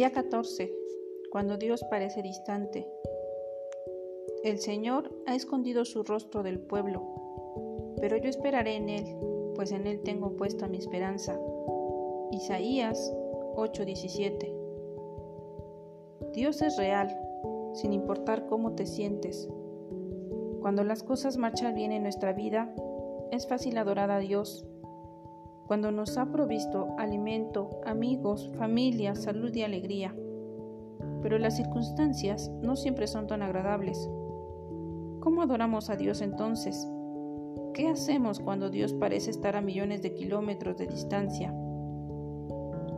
[0.00, 0.72] Día 14.
[1.30, 2.90] Cuando Dios parece distante.
[4.42, 7.02] El Señor ha escondido su rostro del pueblo,
[8.00, 9.04] pero yo esperaré en Él,
[9.54, 11.38] pues en Él tengo puesta mi esperanza.
[12.32, 13.12] Isaías
[13.56, 14.50] 8:17.
[16.32, 17.14] Dios es real,
[17.74, 19.50] sin importar cómo te sientes.
[20.62, 22.74] Cuando las cosas marchan bien en nuestra vida,
[23.32, 24.64] es fácil adorar a Dios
[25.70, 30.12] cuando nos ha provisto alimento, amigos, familia, salud y alegría.
[31.22, 34.10] Pero las circunstancias no siempre son tan agradables.
[35.20, 36.88] ¿Cómo adoramos a Dios entonces?
[37.72, 41.54] ¿Qué hacemos cuando Dios parece estar a millones de kilómetros de distancia?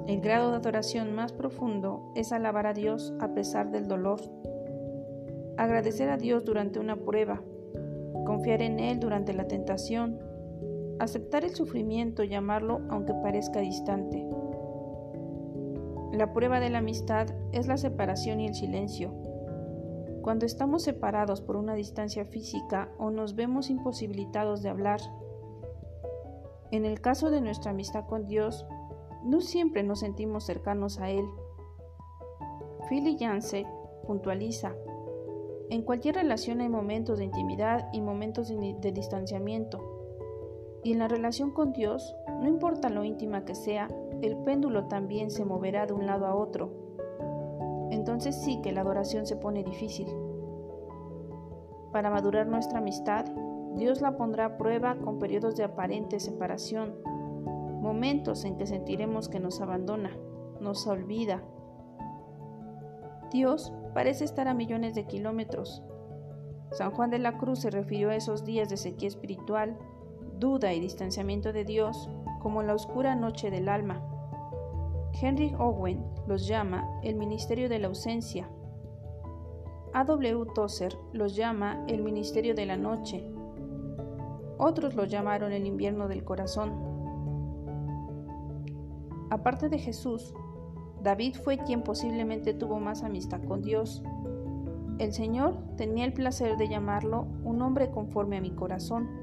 [0.08, 4.22] El grado de adoración más profundo es alabar a Dios a pesar del dolor,
[5.58, 7.42] agradecer a Dios durante una prueba,
[8.24, 10.31] confiar en Él durante la tentación,
[11.02, 14.24] aceptar el sufrimiento y amarlo aunque parezca distante.
[16.12, 19.12] La prueba de la amistad es la separación y el silencio.
[20.22, 25.00] Cuando estamos separados por una distancia física o nos vemos imposibilitados de hablar.
[26.70, 28.64] En el caso de nuestra amistad con Dios,
[29.24, 31.24] no siempre nos sentimos cercanos a Él.
[32.88, 33.66] Philly Yancey
[34.06, 34.74] puntualiza,
[35.70, 39.91] en cualquier relación hay momentos de intimidad y momentos de distanciamiento.
[40.84, 43.88] Y en la relación con Dios, no importa lo íntima que sea,
[44.20, 46.70] el péndulo también se moverá de un lado a otro.
[47.90, 50.08] Entonces sí que la adoración se pone difícil.
[51.92, 53.26] Para madurar nuestra amistad,
[53.76, 56.94] Dios la pondrá a prueba con periodos de aparente separación,
[57.80, 60.16] momentos en que sentiremos que nos abandona,
[60.60, 61.42] nos olvida.
[63.30, 65.82] Dios parece estar a millones de kilómetros.
[66.72, 69.76] San Juan de la Cruz se refirió a esos días de sequía espiritual
[70.38, 72.08] duda y distanciamiento de Dios
[72.40, 74.00] como la oscura noche del alma.
[75.20, 78.48] Henry Owen los llama el ministerio de la ausencia.
[79.92, 80.04] A.
[80.04, 80.46] W.
[80.54, 83.30] Tozer los llama el ministerio de la noche.
[84.58, 86.72] Otros lo llamaron el invierno del corazón.
[89.30, 90.34] Aparte de Jesús,
[91.02, 94.02] David fue quien posiblemente tuvo más amistad con Dios.
[94.98, 99.21] El Señor tenía el placer de llamarlo un hombre conforme a mi corazón.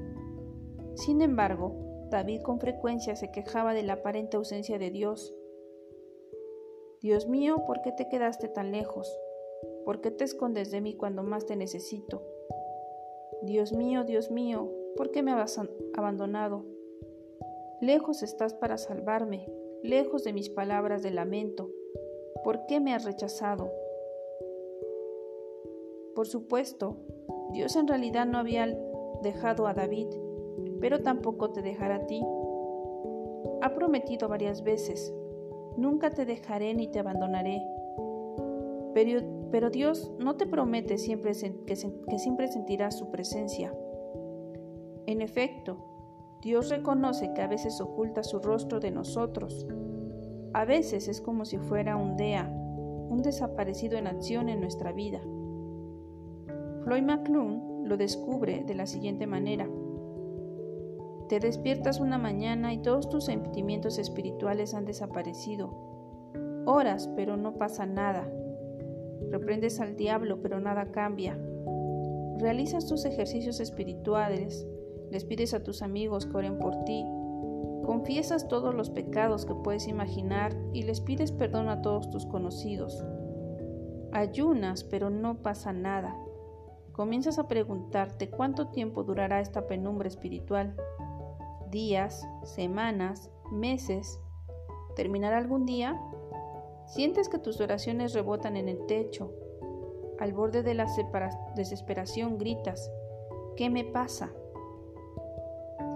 [0.94, 1.74] Sin embargo,
[2.10, 5.34] David con frecuencia se quejaba de la aparente ausencia de Dios.
[7.00, 9.10] Dios mío, ¿por qué te quedaste tan lejos?
[9.84, 12.22] ¿Por qué te escondes de mí cuando más te necesito?
[13.42, 15.58] Dios mío, Dios mío, ¿por qué me has
[15.94, 16.64] abandonado?
[17.80, 19.50] Lejos estás para salvarme,
[19.82, 21.70] lejos de mis palabras de lamento.
[22.44, 23.72] ¿Por qué me has rechazado?
[26.14, 26.98] Por supuesto,
[27.52, 28.66] Dios en realidad no había
[29.22, 30.08] dejado a David,
[30.80, 32.22] pero tampoco te dejará a ti.
[33.62, 35.12] Ha prometido varias veces,
[35.76, 37.62] nunca te dejaré ni te abandonaré.
[38.94, 41.32] Pero, Dios no te promete siempre
[41.66, 41.74] que,
[42.08, 43.72] que siempre sentirás su presencia.
[45.06, 45.76] En efecto,
[46.42, 49.66] Dios reconoce que a veces oculta su rostro de nosotros.
[50.52, 55.20] A veces es como si fuera un DEA, un desaparecido en acción en nuestra vida.
[56.84, 59.68] Floyd McClune lo descubre de la siguiente manera.
[61.30, 65.70] Te despiertas una mañana y todos tus sentimientos espirituales han desaparecido.
[66.66, 68.28] Oras, pero no pasa nada.
[69.30, 71.38] Reprendes al diablo, pero nada cambia.
[72.38, 74.66] Realizas tus ejercicios espirituales,
[75.12, 77.04] les pides a tus amigos que oren por ti,
[77.84, 83.04] confiesas todos los pecados que puedes imaginar y les pides perdón a todos tus conocidos.
[84.10, 86.12] Ayunas, pero no pasa nada.
[86.90, 90.74] Comienzas a preguntarte cuánto tiempo durará esta penumbra espiritual
[91.70, 94.20] días, semanas, meses.
[94.96, 96.00] ¿Terminará algún día?
[96.86, 99.32] Sientes que tus oraciones rebotan en el techo.
[100.18, 100.86] Al borde de la
[101.56, 102.90] desesperación gritas,
[103.56, 104.30] ¿qué me pasa?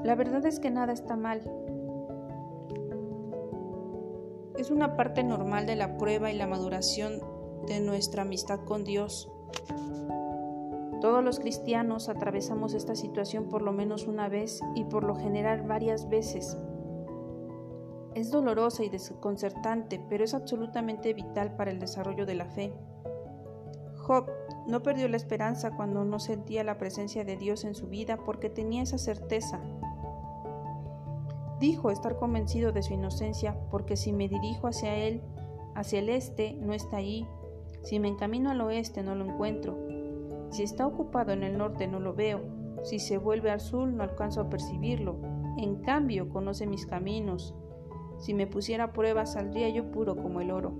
[0.04, 1.40] La verdad es que nada está mal.
[4.56, 7.20] Es una parte normal de la prueba y la maduración
[7.66, 9.30] de nuestra amistad con Dios.
[11.04, 15.60] Todos los cristianos atravesamos esta situación por lo menos una vez y por lo general
[15.60, 16.56] varias veces.
[18.14, 22.72] Es dolorosa y desconcertante, pero es absolutamente vital para el desarrollo de la fe.
[23.98, 24.30] Job
[24.66, 28.48] no perdió la esperanza cuando no sentía la presencia de Dios en su vida porque
[28.48, 29.60] tenía esa certeza.
[31.60, 35.20] Dijo estar convencido de su inocencia porque si me dirijo hacia él,
[35.74, 37.28] hacia el este, no está allí,
[37.82, 39.83] si me encamino al oeste, no lo encuentro,
[40.54, 42.40] si está ocupado en el norte no lo veo,
[42.84, 45.16] si se vuelve al sur no alcanzo a percibirlo.
[45.58, 47.56] En cambio, conoce mis caminos.
[48.18, 50.72] Si me pusiera a prueba saldría yo puro como el oro.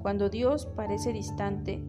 [0.00, 1.82] Cuando Dios parece distante,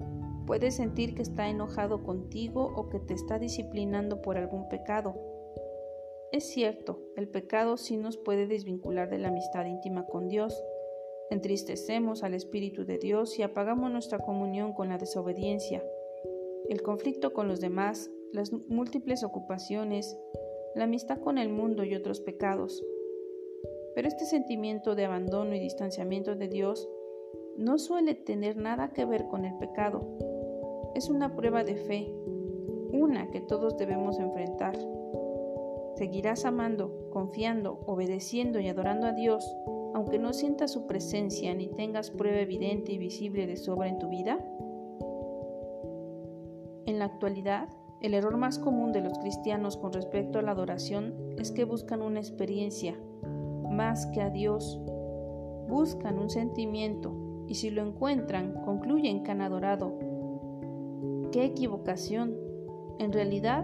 [0.47, 5.13] puedes sentir que está enojado contigo o que te está disciplinando por algún pecado.
[6.31, 10.59] Es cierto, el pecado sí nos puede desvincular de la amistad íntima con Dios.
[11.31, 15.83] Entristecemos al Espíritu de Dios y apagamos nuestra comunión con la desobediencia.
[16.69, 20.18] El conflicto con los demás, las múltiples ocupaciones,
[20.75, 22.83] la amistad con el mundo y otros pecados.
[23.95, 26.88] Pero este sentimiento de abandono y distanciamiento de Dios
[27.57, 30.01] no suele tener nada que ver con el pecado.
[30.94, 32.13] Es una prueba de fe,
[32.92, 34.77] una que todos debemos enfrentar.
[35.95, 39.56] Seguirás amando, confiando, obedeciendo y adorando a Dios,
[39.95, 43.97] aunque no sientas su presencia ni tengas prueba evidente y visible de su obra en
[43.97, 44.38] tu vida?
[46.86, 47.69] En la actualidad,
[48.01, 52.01] el error más común de los cristianos con respecto a la adoración es que buscan
[52.01, 52.94] una experiencia
[53.71, 54.81] más que a Dios.
[55.69, 59.98] Buscan un sentimiento y si lo encuentran, concluyen que han adorado.
[61.31, 62.36] ¡Qué equivocación!
[63.00, 63.63] En realidad,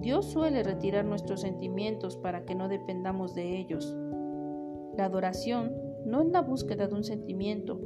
[0.00, 3.96] Dios suele retirar nuestros sentimientos para que no dependamos de ellos.
[4.96, 5.72] La adoración
[6.04, 7.80] no es la búsqueda de un sentimiento,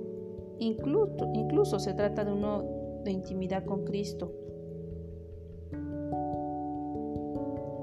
[0.58, 4.32] incluso, incluso se trata de uno de intimidad con Cristo.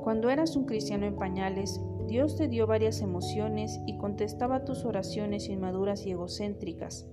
[0.04, 5.50] Cuando eras un cristiano en pañales, Dios te dio varias emociones y contestaba tus oraciones
[5.50, 7.08] inmaduras y egocéntricas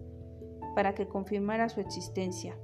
[0.75, 2.59] para que confirmara su existencia.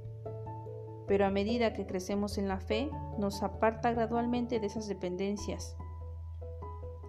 [1.07, 5.75] Pero a medida que crecemos en la fe, nos aparta gradualmente de esas dependencias.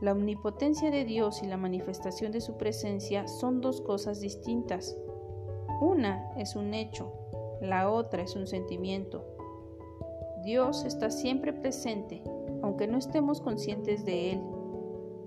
[0.01, 4.97] La omnipotencia de Dios y la manifestación de su presencia son dos cosas distintas.
[5.83, 7.13] Una es un hecho,
[7.61, 9.27] la otra es un sentimiento.
[10.43, 12.23] Dios está siempre presente,
[12.63, 14.43] aunque no estemos conscientes de Él.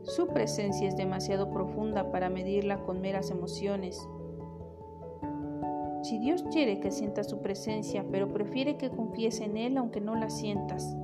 [0.02, 4.02] Su presencia es demasiado profunda para medirla con meras emociones.
[6.02, 10.16] Si Dios quiere que sientas su presencia, pero prefiere que confíes en Él aunque no
[10.16, 10.98] la sientas.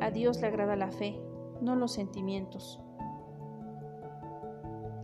[0.00, 1.20] A Dios le agrada la fe,
[1.64, 2.80] no los sentimientos.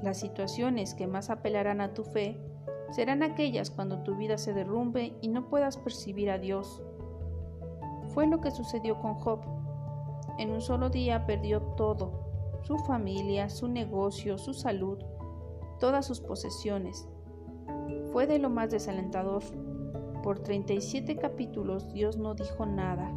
[0.03, 2.41] Las situaciones que más apelarán a tu fe
[2.91, 6.83] serán aquellas cuando tu vida se derrumbe y no puedas percibir a Dios.
[8.15, 9.41] Fue lo que sucedió con Job.
[10.39, 14.99] En un solo día perdió todo, su familia, su negocio, su salud,
[15.79, 17.09] todas sus posesiones
[18.13, 19.43] fue de lo más desalentador.
[20.23, 23.11] Por 37 capítulos Dios no dijo nada.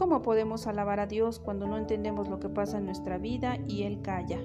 [0.00, 3.82] ¿Cómo podemos alabar a Dios cuando no entendemos lo que pasa en nuestra vida y
[3.82, 4.40] Él calla?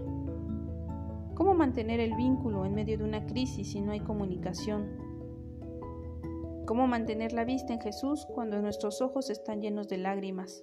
[1.33, 4.99] ¿Cómo mantener el vínculo en medio de una crisis si no hay comunicación?
[6.65, 10.61] ¿Cómo mantener la vista en Jesús cuando nuestros ojos están llenos de lágrimas?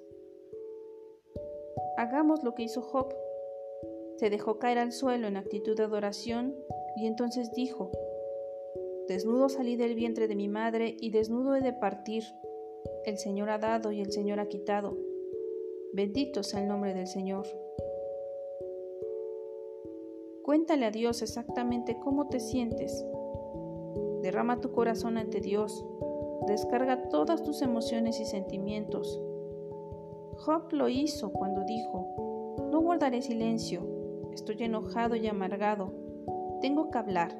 [1.96, 3.14] Hagamos lo que hizo Job.
[4.18, 6.54] Se dejó caer al suelo en actitud de adoración
[6.96, 7.90] y entonces dijo,
[9.08, 12.24] Desnudo salí del vientre de mi madre y desnudo he de partir.
[13.04, 14.96] El Señor ha dado y el Señor ha quitado.
[15.92, 17.46] Bendito sea el nombre del Señor.
[20.42, 23.04] Cuéntale a Dios exactamente cómo te sientes.
[24.22, 25.84] Derrama tu corazón ante Dios.
[26.46, 29.20] Descarga todas tus emociones y sentimientos.
[30.38, 33.82] Job lo hizo cuando dijo, No guardaré silencio,
[34.32, 36.02] estoy enojado y amargado
[36.62, 37.36] tengo que hablar.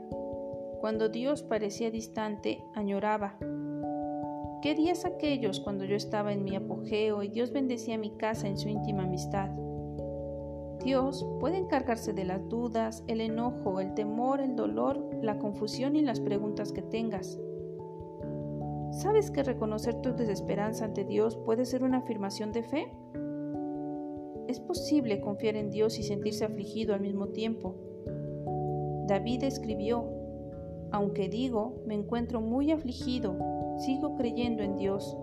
[0.81, 3.39] Cuando Dios parecía distante, añoraba.
[4.63, 8.57] ¿Qué días aquellos cuando yo estaba en mi apogeo y Dios bendecía mi casa en
[8.57, 9.51] su íntima amistad?
[10.85, 16.03] Dios puede encargarse de las dudas, el enojo, el temor, el dolor, la confusión y
[16.03, 17.41] las preguntas que tengas.
[18.93, 22.87] ¿Sabes que reconocer tu desesperanza ante Dios puede ser una afirmación de fe?
[24.47, 27.75] Es posible confiar en Dios y sentirse afligido al mismo tiempo.
[29.09, 30.05] David escribió,
[30.93, 35.17] aunque digo, me encuentro muy afligido, sigo creyendo en Dios.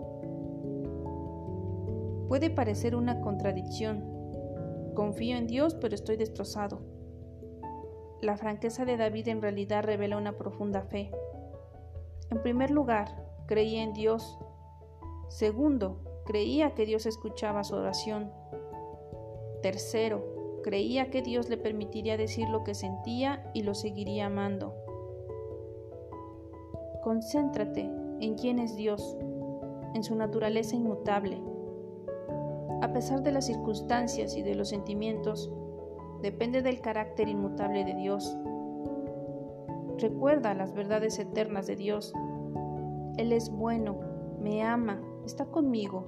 [2.28, 4.04] Puede parecer una contradicción.
[4.94, 6.82] Confío en Dios, pero estoy destrozado.
[8.22, 11.12] La franqueza de David en realidad revela una profunda fe.
[12.30, 14.38] En primer lugar, creía en Dios.
[15.30, 18.32] Segundo, creía que Dios escuchaba su oración.
[19.62, 24.76] Tercero, Creía que Dios le permitiría decir lo que sentía y lo seguiría amando.
[27.02, 29.18] Concéntrate en quién es Dios,
[29.94, 31.42] en su naturaleza inmutable.
[32.82, 35.52] A pesar de las circunstancias y de los sentimientos,
[36.22, 38.38] depende del carácter inmutable de Dios.
[39.98, 42.14] Recuerda las verdades eternas de Dios.
[43.18, 44.00] Él es bueno,
[44.42, 46.06] me ama, está conmigo,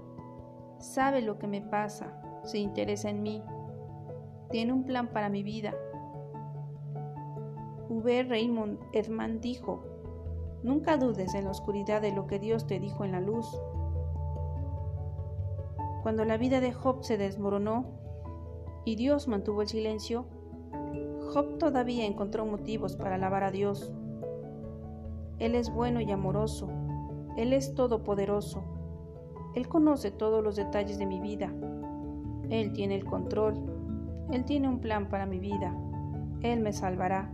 [0.80, 3.44] sabe lo que me pasa, se interesa en mí
[4.52, 5.74] tiene un plan para mi vida.
[7.90, 9.84] Hubert Raymond Edman dijo,
[10.64, 13.48] Nunca dudes en la oscuridad de lo que Dios te dijo en la luz.
[16.04, 17.86] Cuando la vida de Job se desmoronó
[18.86, 20.26] y Dios mantuvo el silencio,
[21.34, 23.92] Job todavía encontró motivos para alabar a Dios.
[25.40, 26.70] Él es bueno y amoroso,
[27.38, 28.64] Él es todopoderoso,
[29.56, 31.52] Él conoce todos los detalles de mi vida,
[32.50, 33.56] Él tiene el control,
[34.32, 35.76] Él tiene un plan para mi vida,
[36.42, 37.34] Él me salvará.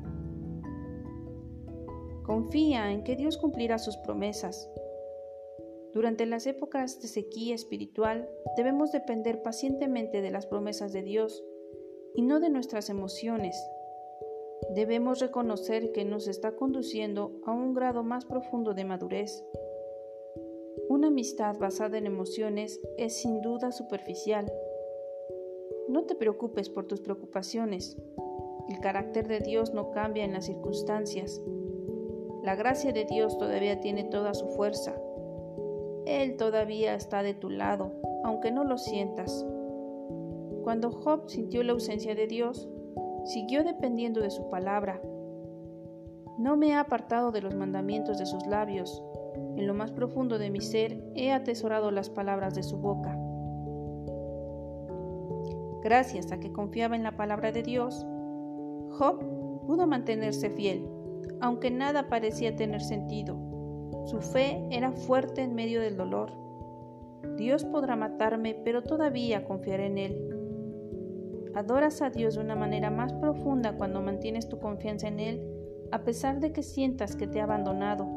[2.27, 4.69] Confía en que Dios cumplirá sus promesas.
[5.93, 11.41] Durante las épocas de sequía espiritual debemos depender pacientemente de las promesas de Dios
[12.13, 13.55] y no de nuestras emociones.
[14.75, 19.41] Debemos reconocer que nos está conduciendo a un grado más profundo de madurez.
[20.89, 24.51] Una amistad basada en emociones es sin duda superficial.
[25.87, 27.95] No te preocupes por tus preocupaciones.
[28.67, 31.41] El carácter de Dios no cambia en las circunstancias.
[32.47, 34.93] La gracia de Dios todavía tiene toda su fuerza.
[36.05, 37.91] Él todavía está de tu lado,
[38.23, 39.45] aunque no lo sientas.
[40.63, 42.69] Cuando Job sintió la ausencia de Dios,
[43.25, 45.01] siguió dependiendo de su palabra.
[46.37, 49.03] No me he apartado de los mandamientos de sus labios.
[49.57, 53.13] En lo más profundo de mi ser he atesorado las palabras de su boca.
[55.83, 58.05] Gracias a que confiaba en la palabra de Dios,
[58.91, 59.19] Job
[59.67, 60.87] pudo mantenerse fiel
[61.41, 63.37] aunque nada parecía tener sentido.
[64.05, 66.31] Su fe era fuerte en medio del dolor.
[67.35, 70.33] Dios podrá matarme, pero todavía confiaré en Él.
[71.55, 75.41] Adoras a Dios de una manera más profunda cuando mantienes tu confianza en Él,
[75.91, 78.07] a pesar de que sientas que te ha abandonado.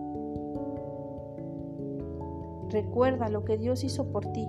[2.69, 4.47] Recuerda lo que Dios hizo por ti.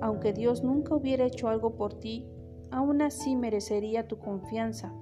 [0.00, 2.26] Aunque Dios nunca hubiera hecho algo por ti,
[2.70, 4.94] aún así merecería tu confianza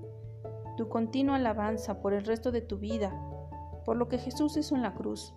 [0.77, 3.13] tu continua alabanza por el resto de tu vida,
[3.85, 5.35] por lo que Jesús hizo en la cruz.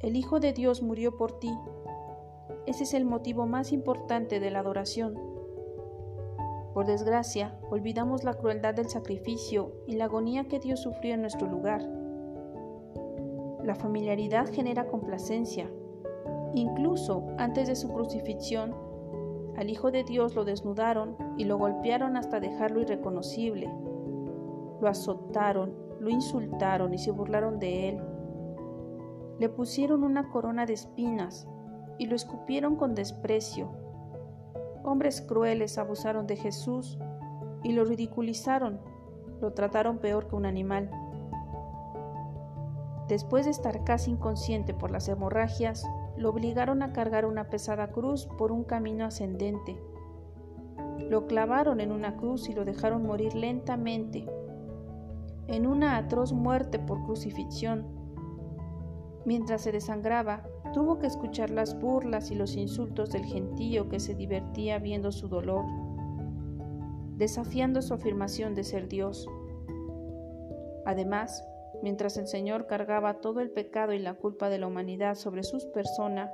[0.00, 1.52] El Hijo de Dios murió por ti.
[2.66, 5.14] Ese es el motivo más importante de la adoración.
[6.74, 11.46] Por desgracia, olvidamos la crueldad del sacrificio y la agonía que Dios sufrió en nuestro
[11.46, 11.82] lugar.
[13.62, 15.70] La familiaridad genera complacencia.
[16.54, 18.74] Incluso antes de su crucifixión,
[19.56, 23.70] al Hijo de Dios lo desnudaron y lo golpearon hasta dejarlo irreconocible
[24.82, 28.02] lo azotaron, lo insultaron y se burlaron de él.
[29.38, 31.46] Le pusieron una corona de espinas
[31.98, 33.70] y lo escupieron con desprecio.
[34.82, 36.98] Hombres crueles abusaron de Jesús
[37.62, 38.80] y lo ridiculizaron,
[39.40, 40.90] lo trataron peor que un animal.
[43.06, 45.86] Después de estar casi inconsciente por las hemorragias,
[46.16, 49.80] lo obligaron a cargar una pesada cruz por un camino ascendente.
[51.08, 54.26] Lo clavaron en una cruz y lo dejaron morir lentamente
[55.48, 57.86] en una atroz muerte por crucifixión.
[59.24, 64.14] Mientras se desangraba, tuvo que escuchar las burlas y los insultos del gentío que se
[64.14, 65.64] divertía viendo su dolor,
[67.16, 69.28] desafiando su afirmación de ser Dios.
[70.84, 71.44] Además,
[71.82, 75.66] mientras el Señor cargaba todo el pecado y la culpa de la humanidad sobre sus
[75.66, 76.32] personas,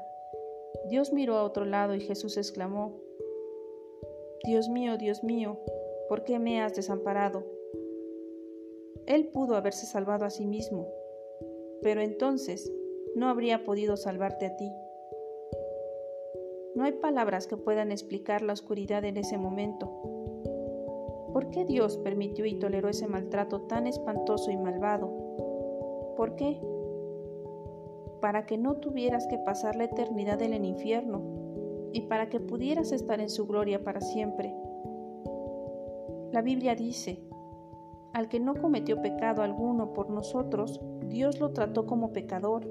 [0.88, 2.96] Dios miró a otro lado y Jesús exclamó,
[4.44, 5.58] Dios mío, Dios mío,
[6.08, 7.57] ¿por qué me has desamparado?
[9.08, 10.86] Él pudo haberse salvado a sí mismo,
[11.80, 12.70] pero entonces
[13.16, 14.70] no habría podido salvarte a ti.
[16.74, 19.90] No hay palabras que puedan explicar la oscuridad en ese momento.
[21.32, 25.08] ¿Por qué Dios permitió y toleró ese maltrato tan espantoso y malvado?
[26.14, 26.60] ¿Por qué?
[28.20, 31.22] Para que no tuvieras que pasar la eternidad en el infierno
[31.94, 34.54] y para que pudieras estar en su gloria para siempre.
[36.30, 37.22] La Biblia dice,
[38.18, 42.68] al que no cometió pecado alguno por nosotros, Dios lo trató como pecador,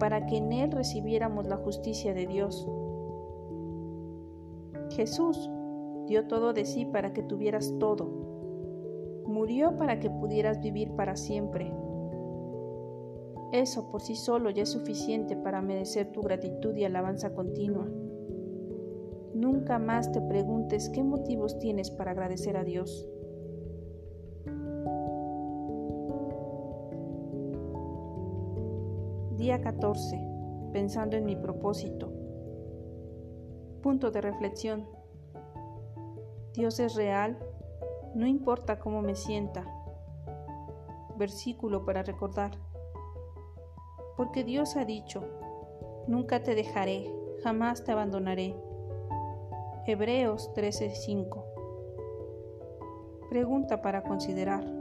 [0.00, 2.68] para que en él recibiéramos la justicia de Dios.
[4.90, 5.48] Jesús
[6.08, 8.10] dio todo de sí para que tuvieras todo.
[9.24, 11.72] Murió para que pudieras vivir para siempre.
[13.52, 17.88] Eso por sí solo ya es suficiente para merecer tu gratitud y alabanza continua.
[19.32, 23.08] Nunca más te preguntes qué motivos tienes para agradecer a Dios.
[29.40, 30.20] Día 14.
[30.70, 32.12] Pensando en mi propósito.
[33.82, 34.86] Punto de reflexión.
[36.52, 37.38] Dios es real,
[38.14, 39.64] no importa cómo me sienta.
[41.16, 42.50] Versículo para recordar.
[44.18, 45.24] Porque Dios ha dicho,
[46.06, 47.10] nunca te dejaré,
[47.42, 48.54] jamás te abandonaré.
[49.86, 51.46] Hebreos 13:5.
[53.30, 54.79] Pregunta para considerar.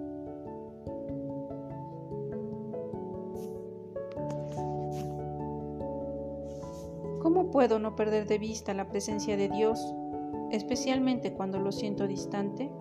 [7.50, 9.96] ¿Cómo puedo no perder de vista la presencia de Dios,
[10.51, 12.72] especialmente cuando lo siento distante?